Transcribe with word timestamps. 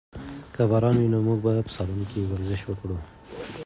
که 0.53 0.61
باران 0.69 0.95
وي 0.97 1.07
نو 1.13 1.19
موږ 1.27 1.39
به 1.45 1.51
په 1.67 1.71
سالون 1.75 2.01
کې 2.09 2.19
ورزش 2.31 2.61
وکړو. 2.65 2.97